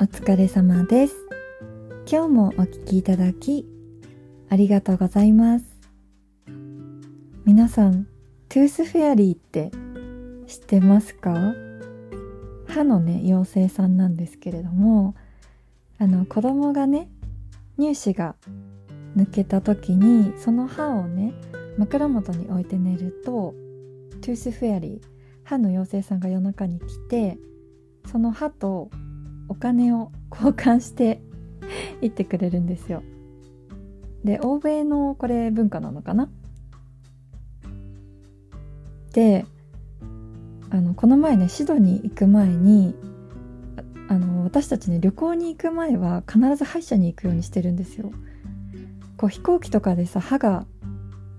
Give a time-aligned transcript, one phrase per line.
[0.00, 1.16] お疲れ様です。
[2.08, 3.66] 今日もお聞きいただき、
[4.48, 5.64] ありがとうございます。
[7.44, 8.06] 皆さん、
[8.48, 9.72] tooth fairy って
[10.46, 11.34] 知ってますか？
[12.68, 15.16] 歯のね、妖精さんなんですけれども、
[15.98, 17.08] あの、子供がね、
[17.76, 18.36] 乳歯が
[19.16, 21.34] 抜けた時に、その歯をね、
[21.76, 23.52] 枕元に置いて寝ると、
[24.20, 25.00] tooth fairy、
[25.42, 27.36] 歯の妖精さんが夜中に来て、
[28.06, 28.90] その歯と
[29.48, 31.20] お金を交換して
[32.00, 33.02] 行ってくれるんですよ。
[34.24, 36.28] で、欧米のこれ文化なのかな？
[39.12, 39.46] で、
[40.70, 42.94] あの、この前ね、シドに行く前に、
[44.08, 48.10] あの、私たちね、旅行に行く前は必ず歯医者に行くようにしてるんですよ。
[49.16, 50.66] こう飛行機とかでさ、歯が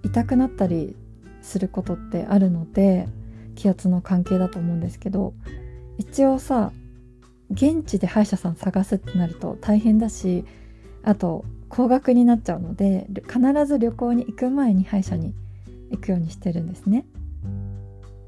[0.03, 0.95] 痛くなったり
[1.41, 3.07] することってあるので、
[3.55, 5.33] 気圧の関係だと思うんですけど、
[5.97, 6.71] 一応さ、
[7.51, 10.45] 現地で歯医者さん探すってなると大変だし
[11.03, 15.33] あと高額になっちゃうので必ず旅行に行く前に歯医者に
[15.91, 17.05] 行くようにしてるんですね。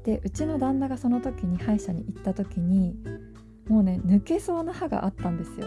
[0.04, 2.96] でうちの旦那がその時に歯医者に行った時に
[3.68, 5.66] もうね抜けそうな歯があったんですよ。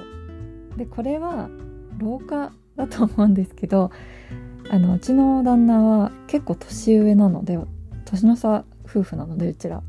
[0.76, 1.50] でこれは
[1.98, 3.92] 老化だと思うんですけど
[4.70, 7.58] あのうちの旦那は結構年上なので
[8.04, 9.82] 年の差夫婦なのでうちら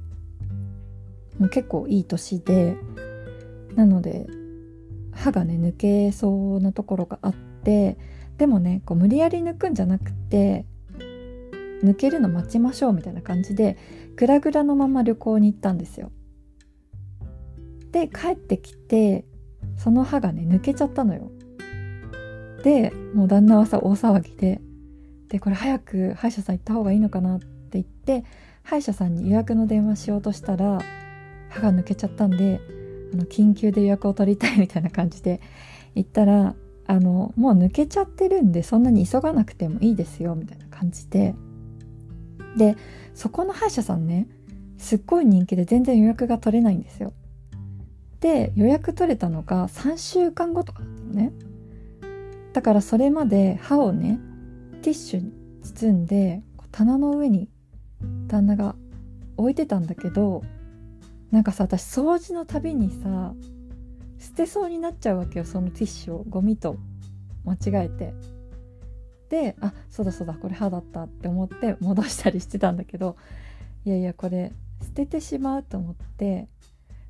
[1.38, 2.76] もう結構いい年で
[3.76, 4.26] なので
[5.12, 7.98] 歯がね抜けそうなところがあって
[8.38, 10.66] でもねこう無理やり抜くんじゃなくて
[11.82, 13.76] 抜けるの待ちましょうみたいな感じで
[14.16, 16.10] グラグラのまま旅行に行ったんですよ。
[17.92, 19.24] で帰ってきて
[19.76, 21.30] その歯がね抜けちゃったのよ。
[22.62, 24.60] でもう旦那はさ大騒ぎで
[25.28, 28.24] でこれ早く歯医者さん行った方がいいのかなって言って
[28.62, 30.80] 歯医者さんに予約の電話しようとしたら
[31.50, 32.60] 歯が抜けちゃったんで
[33.12, 35.40] あの緊急で予約を取りたいみたいな感じで
[35.94, 36.54] 言ったら
[36.86, 41.34] あのもう抜けちゃってるんでそんなに急がなくてもいいですよみたいな感じで。
[42.56, 42.76] で
[43.14, 44.26] そこの歯医者さんね
[44.78, 47.12] すっごい人気で全然予約が取れないんですよ。
[48.20, 51.32] で予約取れたのが3週間後とかだったのね。
[52.52, 54.18] だからそれまで歯をね
[54.82, 56.42] ティッシュに包んで
[56.72, 57.50] 棚の上に
[58.28, 58.76] 旦那が
[59.36, 60.42] 置いてたんだけど
[61.30, 63.34] なんかさ私掃除のたびにさ
[64.18, 66.76] 捨てそうになっちゃうわけよそのティッシュをゴミと
[67.44, 68.14] 間違えて。
[69.28, 73.16] であそうだそうだこれ歯だったって思って戻したりしてたんだけど
[73.84, 76.48] いやいやこれ捨ててしまうと思って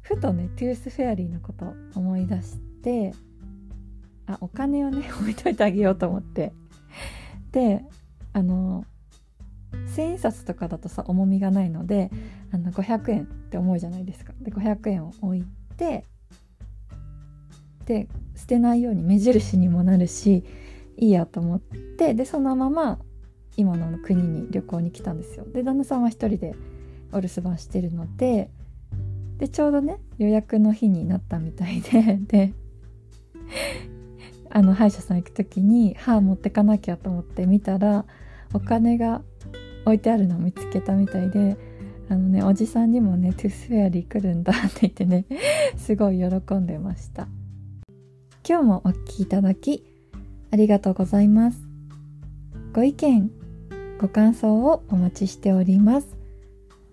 [0.00, 3.14] ふとね tooth fairy のこと思い出して
[4.26, 6.52] あお金をね 置いといてあげようと思って。
[7.52, 7.84] で
[8.32, 8.84] あの
[9.94, 12.10] 千円札とかだとさ重みがないので
[12.52, 14.32] あの500円って重いじゃないですか。
[14.40, 15.44] で500円を置い
[15.76, 16.04] て
[17.86, 20.44] で捨てないように目印にもなるし
[20.96, 22.98] いいやと思ってでそのまま
[23.56, 25.44] 今の国に旅行に来たんですよ。
[25.52, 26.54] で旦那さんは一人で
[27.12, 28.50] お留守番してるので
[29.38, 32.52] でちょうどね予約の日になったみたいで で
[34.50, 38.04] あの歯医者さん行く時に歯持ってかなきゃと思って見たら
[38.54, 39.22] お金が
[39.84, 41.56] 置いてあるのを見つけたみたいで
[42.08, 45.24] あのねおじさんにもね tooth fairy 来るんだって言ってね
[45.76, 47.28] すごい喜んでました。
[48.48, 49.84] 今日もお聴きいただき
[50.52, 51.58] ありがとうございます。
[52.72, 53.30] ご意見
[53.98, 56.16] ご感想をお待ちしております。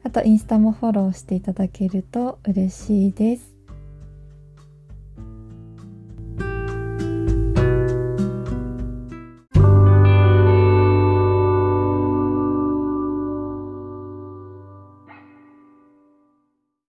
[0.03, 3.52] あとインスタもフォローしていただけると嬉しいです。